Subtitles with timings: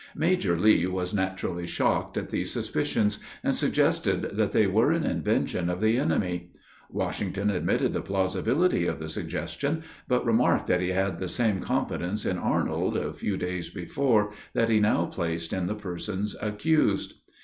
[0.15, 5.69] Major Lee was naturally shocked at these suspicions, and suggested that they were an invention
[5.69, 6.49] of the enemy.
[6.89, 12.25] Washington admitted the plausibility of the suggestion, but remarked that he had the same confidence
[12.25, 17.13] in Arnold, a few days before, that he now placed in the persons accused.